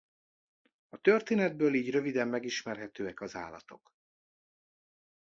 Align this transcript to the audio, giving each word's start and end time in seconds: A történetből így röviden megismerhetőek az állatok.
A 0.89 0.97
történetből 1.01 1.73
így 1.73 1.89
röviden 1.91 2.27
megismerhetőek 2.27 3.21
az 3.21 3.35
állatok. 3.35 3.93